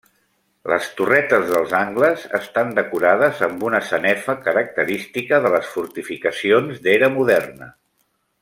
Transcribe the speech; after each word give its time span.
Les 0.71 0.85
torretes 0.99 1.43
dels 1.49 1.75
angles 1.79 2.23
estan 2.37 2.73
decorades 2.79 3.43
amb 3.49 3.67
una 3.69 3.83
sanefa 3.91 4.37
característica 4.49 5.43
de 5.45 5.53
les 5.57 5.73
fortificacions 5.75 6.85
d'era 6.89 7.13
moderna. 7.21 7.71